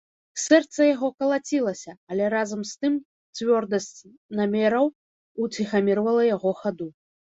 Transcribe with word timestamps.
Сэрца 0.43 0.79
яго 0.95 1.09
калацілася, 1.23 1.91
але 2.15 2.25
разам 2.35 2.61
з 2.69 2.73
тым 2.85 2.93
цвёрдасць 3.37 3.99
намераў 4.41 4.85
уціхамірвала 5.45 6.23
яго 6.35 6.51
хаду. 6.65 6.87